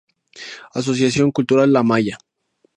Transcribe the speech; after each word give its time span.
Asociación 0.73 1.29
Cultural 1.31 1.71
La 1.71 1.83
Maya 1.83 2.17